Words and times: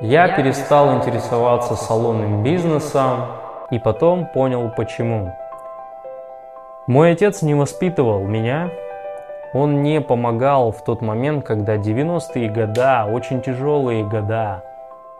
Я 0.00 0.28
перестал 0.28 0.96
интересоваться 0.96 1.74
салонным 1.74 2.44
бизнесом 2.44 3.26
и 3.70 3.80
потом 3.80 4.26
понял 4.26 4.70
почему. 4.76 5.34
Мой 6.86 7.12
отец 7.12 7.42
не 7.42 7.54
воспитывал 7.54 8.24
меня, 8.24 8.70
он 9.52 9.82
не 9.82 10.00
помогал 10.00 10.70
в 10.70 10.84
тот 10.84 11.00
момент, 11.00 11.44
когда 11.44 11.76
90-е 11.76 12.48
года, 12.48 13.08
очень 13.10 13.42
тяжелые 13.42 14.04
года, 14.04 14.62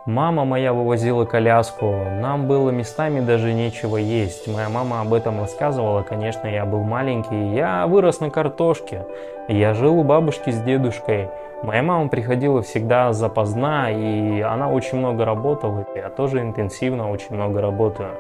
Мама 0.09 0.47
моя 0.47 0.73
вывозила 0.73 1.27
коляску, 1.27 1.95
нам 1.95 2.49
было 2.49 2.71
местами 2.71 3.21
даже 3.21 3.53
нечего 3.53 3.99
есть. 3.99 4.49
Моя 4.49 4.71
мама 4.71 5.03
об 5.03 5.13
этом 5.13 5.39
рассказывала, 5.39 6.01
конечно, 6.01 6.47
я 6.47 6.65
был 6.65 6.83
маленький. 6.83 7.55
Я 7.55 7.87
вырос 7.87 8.21
на 8.21 8.31
картошке, 8.31 9.05
я 9.49 9.75
жил 9.75 9.99
у 9.99 10.05
бабушки 10.05 10.49
с 10.49 10.63
дедушкой. 10.63 11.29
Моя 11.61 11.83
мама 11.83 12.09
приходила 12.09 12.63
всегда 12.63 13.13
запоздна, 13.13 13.91
и 13.91 14.41
она 14.41 14.71
очень 14.71 14.99
много 14.99 15.25
работала. 15.25 15.85
Я 15.97 16.09
тоже 16.09 16.41
интенсивно 16.41 17.11
очень 17.11 17.35
много 17.35 17.61
работаю. 17.61 18.11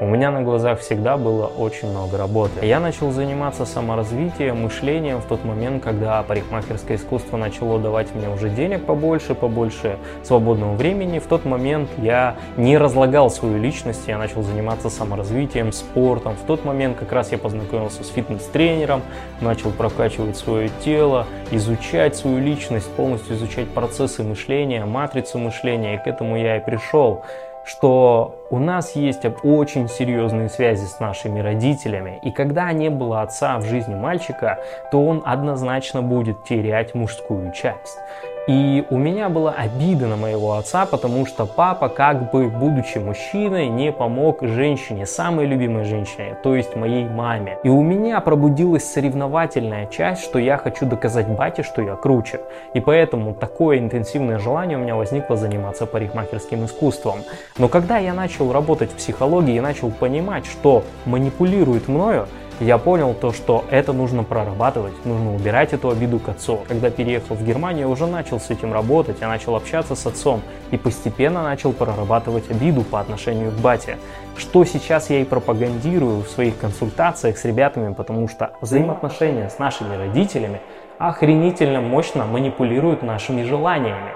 У 0.00 0.06
меня 0.06 0.30
на 0.30 0.40
глазах 0.40 0.80
всегда 0.80 1.18
было 1.18 1.46
очень 1.46 1.90
много 1.90 2.16
работы. 2.16 2.64
Я 2.64 2.80
начал 2.80 3.10
заниматься 3.10 3.66
саморазвитием, 3.66 4.62
мышлением 4.62 5.20
в 5.20 5.26
тот 5.26 5.44
момент, 5.44 5.84
когда 5.84 6.22
парикмахерское 6.22 6.96
искусство 6.96 7.36
начало 7.36 7.78
давать 7.78 8.14
мне 8.14 8.30
уже 8.30 8.48
денег 8.48 8.86
побольше, 8.86 9.34
побольше 9.34 9.98
свободного 10.22 10.74
времени. 10.74 11.18
В 11.18 11.26
тот 11.26 11.44
момент 11.44 11.90
я 11.98 12.36
не 12.56 12.78
разлагал 12.78 13.30
свою 13.30 13.58
личность, 13.58 14.08
я 14.08 14.16
начал 14.16 14.42
заниматься 14.42 14.88
саморазвитием, 14.88 15.70
спортом. 15.70 16.34
В 16.34 16.46
тот 16.46 16.64
момент 16.64 16.96
как 16.96 17.12
раз 17.12 17.30
я 17.30 17.36
познакомился 17.36 18.04
с 18.04 18.08
фитнес-тренером, 18.08 19.02
начал 19.42 19.70
прокачивать 19.70 20.38
свое 20.38 20.70
тело, 20.82 21.26
изучать 21.50 22.16
свою 22.16 22.38
личность, 22.38 22.85
возможность 22.86 22.96
полностью 22.96 23.36
изучать 23.36 23.68
процессы 23.68 24.22
мышления, 24.22 24.84
матрицу 24.84 25.38
мышления, 25.38 25.94
и 25.94 25.98
к 25.98 26.06
этому 26.06 26.36
я 26.36 26.56
и 26.56 26.64
пришел, 26.64 27.22
что 27.64 28.36
у 28.50 28.58
нас 28.58 28.96
есть 28.96 29.24
очень 29.42 29.88
серьезные 29.88 30.48
связи 30.48 30.84
с 30.84 31.00
нашими 31.00 31.40
родителями, 31.40 32.20
и 32.22 32.30
когда 32.30 32.72
не 32.72 32.90
было 32.90 33.22
отца 33.22 33.58
в 33.58 33.64
жизни 33.64 33.94
мальчика, 33.94 34.58
то 34.92 35.04
он 35.04 35.22
однозначно 35.24 36.02
будет 36.02 36.44
терять 36.44 36.94
мужскую 36.94 37.52
часть. 37.52 37.98
И 38.46 38.84
у 38.90 38.96
меня 38.96 39.28
была 39.28 39.50
обида 39.50 40.06
на 40.06 40.16
моего 40.16 40.52
отца, 40.52 40.86
потому 40.86 41.26
что 41.26 41.46
папа, 41.46 41.88
как 41.88 42.30
бы 42.30 42.48
будучи 42.48 42.98
мужчиной, 42.98 43.68
не 43.68 43.90
помог 43.90 44.40
женщине, 44.42 45.04
самой 45.04 45.46
любимой 45.46 45.82
женщине, 45.82 46.36
то 46.44 46.54
есть 46.54 46.76
моей 46.76 47.04
маме. 47.08 47.58
И 47.64 47.68
у 47.68 47.82
меня 47.82 48.20
пробудилась 48.20 48.84
соревновательная 48.84 49.86
часть, 49.86 50.22
что 50.22 50.38
я 50.38 50.58
хочу 50.58 50.86
доказать 50.86 51.26
бате, 51.26 51.64
что 51.64 51.82
я 51.82 51.96
круче. 51.96 52.40
И 52.72 52.78
поэтому 52.78 53.34
такое 53.34 53.78
интенсивное 53.78 54.38
желание 54.38 54.78
у 54.78 54.80
меня 54.80 54.94
возникло 54.94 55.36
заниматься 55.36 55.84
парикмахерским 55.84 56.66
искусством. 56.66 57.24
Но 57.58 57.66
когда 57.66 57.98
я 57.98 58.14
начал 58.14 58.52
работать 58.52 58.92
в 58.92 58.94
психологии 58.94 59.56
и 59.56 59.60
начал 59.60 59.90
понимать, 59.90 60.46
что 60.46 60.84
манипулирует 61.04 61.88
мною, 61.88 62.28
я 62.60 62.78
понял 62.78 63.14
то, 63.14 63.32
что 63.32 63.64
это 63.70 63.92
нужно 63.92 64.22
прорабатывать, 64.22 65.04
нужно 65.04 65.34
убирать 65.34 65.72
эту 65.72 65.90
обиду 65.90 66.18
к 66.18 66.28
отцу. 66.28 66.60
Когда 66.66 66.90
переехал 66.90 67.36
в 67.36 67.44
Германию, 67.44 67.82
я 67.82 67.88
уже 67.88 68.06
начал 68.06 68.40
с 68.40 68.50
этим 68.50 68.72
работать, 68.72 69.18
я 69.20 69.28
начал 69.28 69.56
общаться 69.56 69.94
с 69.94 70.06
отцом 70.06 70.40
и 70.70 70.78
постепенно 70.78 71.42
начал 71.42 71.72
прорабатывать 71.72 72.50
обиду 72.50 72.82
по 72.82 72.98
отношению 72.98 73.50
к 73.50 73.54
бате. 73.54 73.98
Что 74.36 74.64
сейчас 74.64 75.10
я 75.10 75.20
и 75.20 75.24
пропагандирую 75.24 76.22
в 76.22 76.28
своих 76.28 76.58
консультациях 76.58 77.36
с 77.36 77.44
ребятами, 77.44 77.92
потому 77.92 78.28
что 78.28 78.52
взаимоотношения 78.60 79.50
с 79.50 79.58
нашими 79.58 79.94
родителями 79.94 80.60
охренительно 80.98 81.80
мощно 81.80 82.24
манипулируют 82.24 83.02
нашими 83.02 83.42
желаниями. 83.42 84.12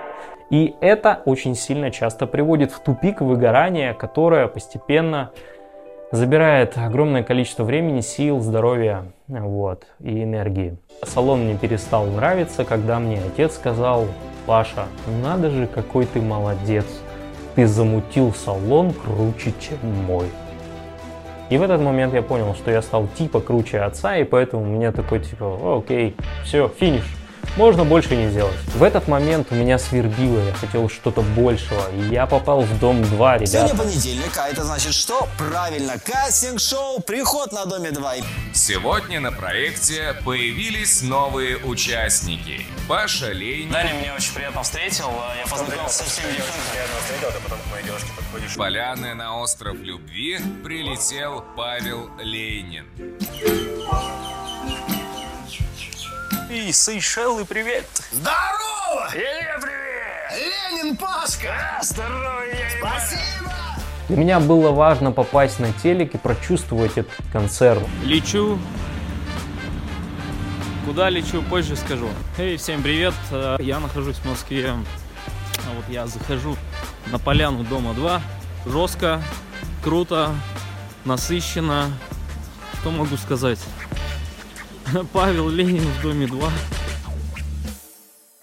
И 0.49 0.75
это 0.81 1.23
очень 1.27 1.55
сильно 1.55 1.91
часто 1.91 2.27
приводит 2.27 2.73
в 2.73 2.81
тупик 2.81 3.21
выгорания, 3.21 3.95
которое 3.95 4.49
постепенно 4.49 5.31
забирает 6.13 6.77
огромное 6.77 7.23
количество 7.23 7.65
времени, 7.65 8.01
сил, 8.01 8.41
здоровья 8.41 9.13
вот, 9.29 9.87
и 10.01 10.23
энергии. 10.25 10.77
Салон 11.05 11.45
мне 11.45 11.57
перестал 11.57 12.07
нравиться, 12.07 12.65
когда 12.65 12.99
мне 12.99 13.21
отец 13.25 13.55
сказал, 13.55 14.07
Паша, 14.47 14.87
надо 15.23 15.51
же, 15.51 15.67
какой 15.67 16.07
ты 16.07 16.21
молодец, 16.21 16.87
ты 17.55 17.67
замутил 17.67 18.33
салон 18.33 18.93
круче, 18.93 19.53
чем 19.61 19.79
мой. 20.07 20.27
И 21.49 21.59
в 21.59 21.63
этот 21.63 21.81
момент 21.81 22.15
я 22.15 22.23
понял, 22.23 22.55
что 22.55 22.71
я 22.71 22.81
стал 22.83 23.09
типа 23.09 23.41
круче 23.41 23.81
отца, 23.81 24.17
и 24.17 24.25
поэтому 24.25 24.65
мне 24.65 24.93
такой 24.93 25.21
типа, 25.21 25.79
окей, 25.79 26.17
все, 26.45 26.69
финиш 26.69 27.20
можно 27.57 27.85
больше 27.85 28.17
не 28.17 28.31
сделать. 28.31 28.57
В 28.75 28.83
этот 28.83 29.09
момент 29.09 29.49
у 29.51 29.55
меня 29.55 29.79
свербило, 29.79 30.41
я 30.45 30.53
хотел 30.55 30.89
что-то 30.89 31.23
большего, 31.23 31.83
и 31.93 32.13
я 32.13 32.27
попал 32.27 32.63
в 32.63 32.79
Дом 32.79 33.03
2, 33.03 33.39
ребята. 33.39 33.51
Сегодня 33.51 33.77
понедельник, 33.77 34.39
а 34.39 34.49
это 34.49 34.65
значит 34.65 34.95
что? 34.95 35.29
Правильно, 35.39 35.95
кастинг-шоу 35.99 37.01
«Приход 37.01 37.53
на 37.53 37.67
Доме 37.67 37.91
2». 37.91 38.25
Сегодня 38.55 39.21
на 39.21 39.33
проекте 39.33 40.15
появились 40.25 41.03
новые 41.03 41.57
участники. 41.59 42.65
Паша 42.89 43.27
Лейн. 43.27 43.71
Даня 43.71 43.93
меня 43.93 44.15
очень 44.15 44.35
приятно 44.35 44.63
встретил, 44.63 45.09
а 45.09 45.37
я 45.37 45.47
познакомился 45.51 45.99
со 45.99 46.05
всеми 46.05 46.33
девушками. 46.33 46.63
Приятно 46.73 47.01
встретил, 47.01 47.29
ты 47.29 47.43
потом 47.43 47.59
к 47.59 47.71
моей 47.73 47.85
девушке 47.85 48.09
подходишь. 48.17 48.55
Поляны 48.57 49.15
на 49.15 49.41
остров 49.41 49.77
любви 49.81 50.39
прилетел 50.65 51.45
Павел 51.57 52.11
Лейнин. 52.19 52.87
И 56.51 56.73
Сейшелы, 56.73 57.45
привет! 57.45 57.87
Здорово! 58.11 59.09
Илья, 59.15 59.57
привет! 59.63 60.83
Ленин 60.83 60.97
Пашка! 60.97 61.79
А, 61.79 61.81
здорово, 61.81 62.43
я 62.45 62.69
Спасибо! 62.77 63.53
Для 64.09 64.17
меня 64.17 64.41
было 64.41 64.73
важно 64.73 65.13
попасть 65.13 65.61
на 65.61 65.73
телек 65.73 66.15
и 66.17 66.19
прочувствовать 66.19 66.99
этот 66.99 67.13
концерт. 67.33 67.81
Лечу. 68.03 68.59
Куда 70.87 71.09
лечу, 71.09 71.41
позже 71.43 71.77
скажу. 71.77 72.09
Эй, 72.37 72.57
всем 72.57 72.83
привет. 72.83 73.15
Э, 73.31 73.57
Я 73.61 73.79
нахожусь 73.79 74.17
в 74.17 74.25
Москве. 74.29 74.71
А 74.71 75.75
Вот 75.77 75.85
я 75.89 76.09
захожу 76.09 76.57
на 77.13 77.21
поляну 77.21 77.63
дома 77.63 77.95
2. 77.95 78.21
Жестко, 78.67 79.23
круто, 79.85 80.35
насыщенно. 81.05 81.93
Что 82.81 82.91
могу 82.91 83.17
сказать? 83.19 83.61
Павел 85.13 85.49
Ленин 85.49 85.83
в 85.83 86.03
доме 86.03 86.27
2. 86.27 86.39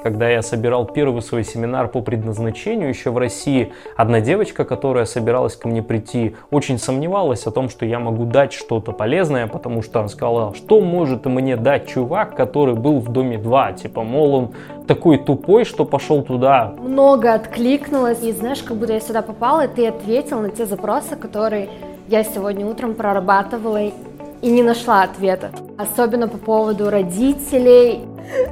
Когда 0.03 0.29
я 0.29 0.41
собирал 0.41 0.85
первый 0.85 1.21
свой 1.21 1.43
семинар 1.43 1.89
по 1.89 2.01
предназначению 2.01 2.89
еще 2.89 3.09
в 3.09 3.17
России, 3.17 3.73
одна 3.97 4.21
девочка, 4.21 4.63
которая 4.63 5.05
собиралась 5.05 5.55
ко 5.55 5.67
мне 5.67 5.81
прийти, 5.81 6.35
очень 6.51 6.77
сомневалась 6.77 7.45
о 7.47 7.51
том, 7.51 7.67
что 7.67 7.85
я 7.85 7.99
могу 7.99 8.25
дать 8.25 8.53
что-то 8.53 8.93
полезное, 8.93 9.47
потому 9.47 9.81
что 9.81 9.99
она 9.99 10.07
сказала, 10.07 10.53
что 10.53 10.79
может 10.79 11.25
мне 11.25 11.57
дать 11.57 11.87
чувак, 11.87 12.35
который 12.35 12.75
был 12.75 12.99
в 12.99 13.11
доме 13.11 13.37
2, 13.37 13.73
типа, 13.73 14.03
мол, 14.03 14.35
он 14.35 14.53
такой 14.87 15.17
тупой, 15.17 15.65
что 15.65 15.83
пошел 15.83 16.21
туда. 16.21 16.75
Много 16.77 17.33
откликнулось, 17.33 18.23
и 18.23 18.31
знаешь, 18.31 18.61
как 18.61 18.77
будто 18.77 18.93
я 18.93 19.01
сюда 19.01 19.23
попала, 19.23 19.65
и 19.65 19.67
ты 19.67 19.87
ответил 19.87 20.39
на 20.39 20.51
те 20.51 20.65
запросы, 20.65 21.17
которые 21.17 21.69
я 22.07 22.23
сегодня 22.23 22.65
утром 22.65 22.93
прорабатывала 22.93 23.81
и 24.41 24.49
не 24.49 24.63
нашла 24.63 25.03
ответа. 25.03 25.51
Особенно 25.77 26.27
по 26.27 26.37
поводу 26.37 26.89
родителей. 26.89 28.05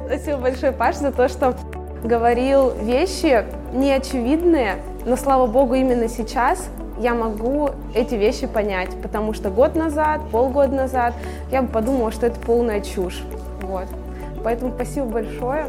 Спасибо 0.06 0.38
большое, 0.38 0.72
Паш, 0.72 0.96
за 0.96 1.12
то, 1.12 1.28
что 1.28 1.54
говорил 2.02 2.72
вещи 2.82 3.44
неочевидные, 3.72 4.76
но, 5.04 5.16
слава 5.16 5.46
богу, 5.46 5.74
именно 5.74 6.08
сейчас 6.08 6.68
я 6.98 7.14
могу 7.14 7.70
эти 7.94 8.14
вещи 8.14 8.46
понять, 8.46 8.90
потому 9.02 9.34
что 9.34 9.50
год 9.50 9.74
назад, 9.76 10.22
полгода 10.32 10.74
назад 10.74 11.14
я 11.50 11.62
бы 11.62 11.68
подумала, 11.68 12.10
что 12.10 12.26
это 12.26 12.40
полная 12.40 12.80
чушь. 12.80 13.22
Вот. 13.60 13.86
Поэтому 14.42 14.72
спасибо 14.74 15.06
большое. 15.06 15.66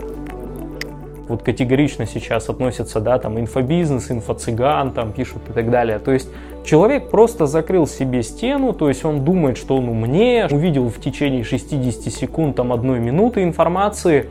Вот 1.28 1.44
категорично 1.44 2.06
сейчас 2.06 2.48
относятся, 2.48 3.02
да, 3.02 3.20
там, 3.20 3.38
инфобизнес, 3.38 4.10
инфо-цыган, 4.10 4.94
там, 4.94 5.12
пишут 5.12 5.42
и 5.50 5.52
так 5.52 5.70
далее. 5.70 6.00
То 6.00 6.14
есть 6.14 6.30
человек 6.68 7.10
просто 7.10 7.48
закрыл 7.48 7.88
себе 7.88 8.22
стену, 8.22 8.74
то 8.74 8.90
есть 8.90 9.06
он 9.06 9.24
думает, 9.24 9.58
что 9.58 9.78
он 9.78 9.88
умнее, 9.88 10.48
увидел 10.52 10.90
в 10.90 11.00
течение 11.00 11.44
60 11.44 12.14
секунд, 12.14 12.58
там, 12.58 12.74
одной 12.74 13.00
минуты 13.00 13.44
информации, 13.44 14.30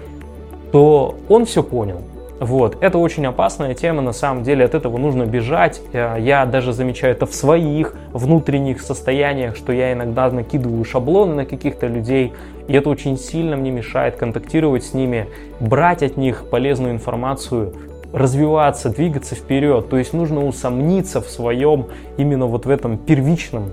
то 0.70 1.16
он 1.28 1.46
все 1.46 1.62
понял. 1.62 2.02
Вот, 2.38 2.76
это 2.82 2.98
очень 2.98 3.24
опасная 3.24 3.72
тема, 3.72 4.02
на 4.02 4.12
самом 4.12 4.42
деле 4.42 4.66
от 4.66 4.74
этого 4.74 4.98
нужно 4.98 5.24
бежать. 5.24 5.80
Э, 5.94 6.16
Я 6.20 6.44
даже 6.44 6.74
замечаю 6.74 7.14
это 7.14 7.24
в 7.24 7.34
своих 7.34 7.94
внутренних 8.12 8.82
состояниях, 8.82 9.56
что 9.56 9.72
я 9.72 9.94
иногда 9.94 10.30
накидываю 10.30 10.84
шаблоны 10.84 11.34
на 11.34 11.46
каких-то 11.46 11.86
людей, 11.86 12.34
и 12.68 12.74
это 12.74 12.90
очень 12.90 13.16
сильно 13.16 13.56
мне 13.56 13.70
мешает 13.70 14.16
контактировать 14.16 14.84
с 14.84 14.92
ними, 14.92 15.28
брать 15.60 16.02
от 16.02 16.18
них 16.18 16.44
полезную 16.50 16.92
информацию, 16.92 17.72
развиваться, 18.12 18.90
двигаться 18.90 19.34
вперед. 19.34 19.88
То 19.88 19.98
есть 19.98 20.12
нужно 20.12 20.46
усомниться 20.46 21.20
в 21.20 21.28
своем, 21.28 21.86
именно 22.16 22.46
вот 22.46 22.66
в 22.66 22.70
этом 22.70 22.98
первичном 22.98 23.72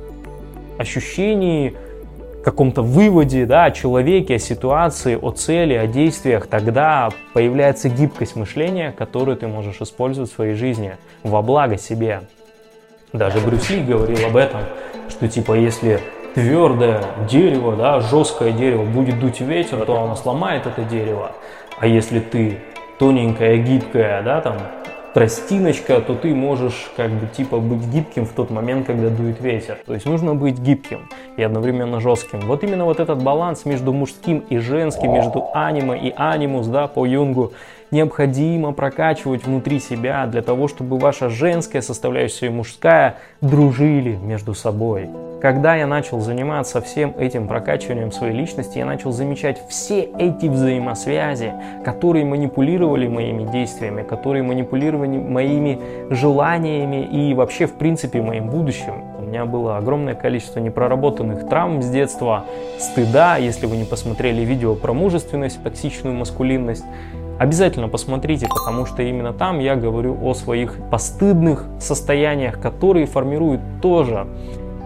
ощущении 0.78 1.76
каком-то 2.44 2.82
выводе, 2.82 3.46
да, 3.46 3.66
о 3.66 3.72
человеке, 3.72 4.36
о 4.36 4.40
ситуации, 4.40 5.18
о 5.20 5.32
цели, 5.32 5.74
о 5.74 5.88
действиях, 5.88 6.48
тогда 6.48 7.10
появляется 7.34 7.88
гибкость 7.90 8.36
мышления, 8.36 8.92
которую 8.92 9.38
ты 9.38 9.48
можешь 9.48 9.82
использовать 9.82 10.30
в 10.30 10.36
своей 10.36 10.54
жизни 10.54 10.98
во 11.24 11.42
благо 11.42 11.78
себе. 11.78 12.24
Даже 13.14 13.40
Брюс 13.40 13.70
Ли 13.70 13.82
говорил 13.82 14.26
об 14.26 14.36
этом, 14.36 14.62
что 15.08 15.28
типа 15.28 15.54
если 15.54 16.02
твердое 16.36 17.04
дерево, 17.30 17.76
да, 17.76 18.02
жесткое 18.02 18.52
дерево 18.52 18.84
будет 18.84 19.20
дуть 19.20 19.40
ветер, 19.40 19.86
то 19.86 20.02
оно 20.02 20.16
сломает 20.16 20.66
это 20.66 20.84
дерево. 20.84 21.32
А 21.80 21.88
если 21.88 22.20
ты 22.20 22.60
тоненькая, 23.00 23.58
гибкая, 23.58 24.22
да, 24.24 24.42
там, 24.42 24.58
тростиночка, 25.14 26.02
то 26.02 26.16
ты 26.16 26.34
можешь 26.34 26.92
как 26.98 27.12
бы 27.12 27.28
типа 27.28 27.60
быть 27.60 27.86
гибким 27.88 28.26
в 28.26 28.34
тот 28.34 28.50
момент, 28.50 28.88
когда 28.88 29.10
дует 29.10 29.40
ветер. 29.42 29.78
То 29.86 29.94
есть 29.94 30.06
нужно 30.06 30.34
быть 30.36 30.58
гибким 30.58 31.10
и 31.38 31.44
одновременно 31.44 32.00
жестким. 32.00 32.42
Вот 32.42 32.64
именно 32.64 32.86
вот 32.86 33.00
этот 33.00 33.22
баланс 33.22 33.66
между 33.66 33.94
мужским 33.94 34.40
и 34.50 34.58
женским, 34.58 35.14
между 35.14 35.50
аниме 35.54 35.98
и 36.00 36.14
анимус, 36.16 36.68
да, 36.68 36.88
по 36.88 37.06
Юнгу, 37.06 37.54
необходимо 37.94 38.74
прокачивать 38.74 39.46
внутри 39.46 39.80
себя 39.80 40.26
для 40.26 40.42
того, 40.42 40.68
чтобы 40.68 40.98
ваша 40.98 41.30
женская 41.30 41.82
составляющая 41.82 42.48
и 42.48 42.50
мужская 42.50 43.16
дружили 43.40 44.16
между 44.16 44.54
собой. 44.54 45.10
Когда 45.44 45.76
я 45.76 45.88
начал 45.88 46.22
заниматься 46.22 46.80
всем 46.80 47.14
этим 47.18 47.50
прокачиванием 47.50 48.14
своей 48.14 48.34
личности, 48.34 48.78
я 48.78 48.86
начал 48.86 49.12
замечать 49.12 49.62
все 49.68 50.04
эти 50.18 50.46
взаимосвязи, 50.46 51.54
которые 51.84 52.24
манипулировали 52.24 53.10
моими 53.10 53.52
действиями, 53.52 54.04
которые 54.04 54.42
манипулировали 54.42 55.18
моими 55.18 55.82
желаниями 56.10 57.04
и 57.04 57.34
вообще, 57.34 57.68
в 57.68 57.74
принципе, 57.74 58.22
моим 58.22 58.48
будущим. 58.48 58.94
У 59.20 59.24
меня 59.24 59.46
было 59.46 59.78
огромное 59.78 60.16
количество 60.16 60.60
непроработанных 60.60 61.50
травм 61.50 61.82
с 61.82 61.90
детства, 61.90 62.46
стыда, 62.80 63.36
если 63.36 63.66
вы 63.66 63.76
не 63.76 63.84
посмотрели 63.84 64.46
видео 64.46 64.76
про 64.76 64.94
мужественность, 64.94 65.62
токсичную 65.62 66.16
маскулинность, 66.16 66.86
Обязательно 67.40 67.88
посмотрите, 67.88 68.48
потому 68.48 68.86
что 68.86 69.02
именно 69.02 69.34
там 69.34 69.60
я 69.60 69.76
говорю 69.76 70.18
о 70.24 70.34
своих 70.34 70.78
постыдных 70.92 71.66
состояниях, 71.80 72.60
которые 72.60 73.06
формируют 73.06 73.62
тоже 73.82 74.28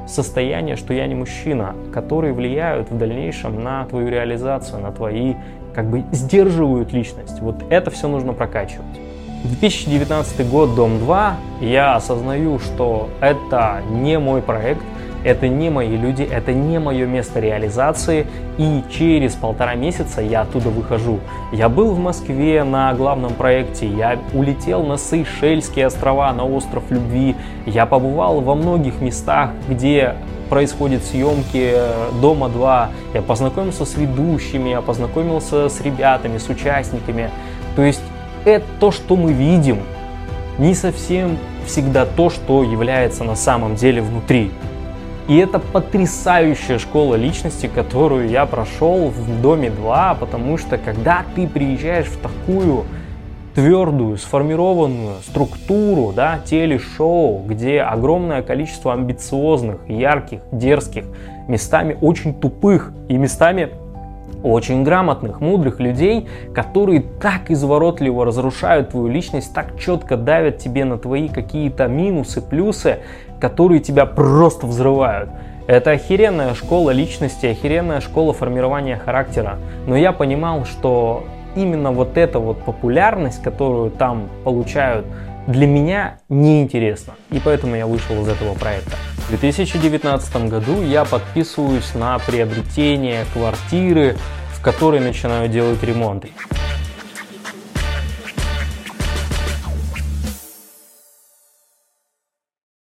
состояние, 0.08 0.78
что 0.78 0.94
я 0.94 1.06
не 1.08 1.16
мужчина, 1.16 1.76
которые 1.94 2.34
влияют 2.34 2.90
в 2.90 2.98
дальнейшем 2.98 3.64
на 3.64 3.86
твою 3.86 4.10
реализацию, 4.10 4.82
на 4.82 4.92
твои, 4.92 5.36
как 5.74 5.90
бы 5.90 6.06
сдерживают 6.12 6.94
личность. 6.94 7.42
Вот 7.42 7.58
это 7.70 7.92
все 7.92 8.08
нужно 8.08 8.34
прокачивать. 8.34 8.86
2019 9.44 10.50
год, 10.50 10.76
Дом 10.76 11.00
2, 11.00 11.36
я 11.62 11.96
осознаю, 11.96 12.60
что 12.60 13.10
это 13.22 13.82
не 13.92 14.18
мой 14.18 14.42
проект, 14.42 14.82
это 15.28 15.50
не 15.50 15.70
мои 15.70 15.98
люди, 15.98 16.24
это 16.24 16.54
не 16.54 16.80
мое 16.80 17.06
место 17.06 17.42
реализации, 17.42 18.28
и 18.58 18.82
через 18.90 19.34
полтора 19.34 19.76
месяца 19.76 20.22
я 20.22 20.42
оттуда 20.42 20.70
выхожу. 20.70 21.20
Я 21.52 21.68
был 21.68 21.92
в 21.92 22.00
Москве 22.00 22.64
на 22.64 22.94
главном 22.94 23.34
проекте, 23.34 23.88
я 23.88 24.18
улетел 24.34 24.84
на 24.84 24.98
Сейшельские 24.98 25.88
острова, 25.88 26.32
на 26.32 26.46
остров 26.46 26.84
Любви, 26.90 27.36
я 27.66 27.86
побывал 27.86 28.40
во 28.40 28.56
многих 28.56 29.02
местах, 29.02 29.50
где 29.68 30.16
происходят 30.50 31.04
съемки 31.04 31.74
Дома 32.22 32.48
2, 32.48 32.90
я 33.14 33.22
познакомился 33.22 33.84
с 33.84 33.98
ведущими, 33.98 34.70
я 34.70 34.80
познакомился 34.80 35.68
с 35.68 35.82
ребятами, 35.82 36.38
с 36.38 36.48
участниками. 36.48 37.32
То 37.76 37.82
есть 37.82 38.02
это 38.46 38.66
то, 38.80 38.92
что 38.92 39.18
мы 39.18 39.34
видим, 39.34 39.80
не 40.58 40.74
совсем 40.74 41.38
всегда 41.66 42.06
то, 42.06 42.30
что 42.30 42.64
является 42.64 43.26
на 43.26 43.36
самом 43.36 43.76
деле 43.76 44.02
внутри. 44.02 44.52
И 45.28 45.36
это 45.38 45.60
потрясающая 45.60 46.80
школа 46.80 47.16
личности, 47.16 47.70
которую 47.74 48.30
я 48.30 48.46
прошел 48.46 49.10
в 49.10 49.42
Доме 49.42 49.70
2, 49.70 50.16
потому 50.16 50.58
что 50.58 50.78
когда 50.78 51.24
ты 51.36 51.48
приезжаешь 51.48 52.08
в 52.08 52.18
такую 52.20 52.86
твердую, 53.54 54.18
сформированную 54.18 55.16
структуру, 55.24 56.14
да, 56.16 56.40
телешоу, 56.46 57.44
где 57.44 57.82
огромное 57.82 58.42
количество 58.42 58.94
амбициозных, 58.94 59.80
ярких, 59.90 60.42
дерзких, 60.52 61.06
местами 61.48 61.98
очень 62.00 62.34
тупых 62.34 62.94
и 63.10 63.18
местами 63.18 63.72
очень 64.44 64.84
грамотных, 64.84 65.42
мудрых 65.42 65.80
людей, 65.80 66.28
которые 66.54 67.02
так 67.02 67.50
изворотливо 67.50 68.26
разрушают 68.26 68.90
твою 68.90 69.08
личность, 69.08 69.54
так 69.54 69.80
четко 69.80 70.18
давят 70.18 70.58
тебе 70.58 70.86
на 70.86 70.98
твои 70.98 71.28
какие-то 71.28 71.88
минусы, 71.88 72.42
плюсы, 72.42 73.00
которые 73.40 73.80
тебя 73.80 74.06
просто 74.06 74.68
взрывают. 74.68 75.30
Это 75.68 75.92
охеренная 75.92 76.54
школа 76.54 76.92
личности, 76.92 77.46
охеренная 77.46 78.00
школа 78.00 78.34
формирования 78.34 78.96
характера. 78.98 79.58
Но 79.86 79.98
я 79.98 80.14
понимал, 80.14 80.66
что 80.66 81.26
именно 81.56 81.92
вот 81.92 82.18
эта 82.18 82.40
вот 82.40 82.60
популярность, 82.64 83.42
которую 83.42 83.92
там 83.92 84.30
получают, 84.44 85.06
для 85.48 85.68
меня 85.68 86.20
неинтересна. 86.30 87.14
И 87.32 87.40
поэтому 87.44 87.76
я 87.76 87.88
вышел 87.88 88.16
из 88.22 88.30
этого 88.30 88.54
проекта. 88.54 88.96
В 89.28 89.30
2019 89.32 90.48
году 90.48 90.82
я 90.82 91.04
подписываюсь 91.04 91.94
на 91.96 92.18
приобретение 92.18 93.26
квартиры, 93.34 94.16
в 94.54 94.62
которой 94.62 95.02
начинаю 95.02 95.50
делать 95.50 95.84
ремонт. 95.84 96.28